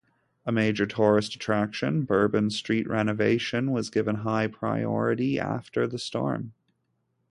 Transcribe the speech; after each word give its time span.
A 0.47 0.51
major 0.51 0.87
tourist 0.87 1.35
attraction, 1.35 2.05
Bourbon 2.05 2.49
Street 2.49 2.87
renovation 2.89 3.69
was 3.71 3.91
given 3.91 4.15
high 4.15 4.47
priority 4.47 5.39
after 5.39 5.85
the 5.85 5.99
storm. 5.99 6.53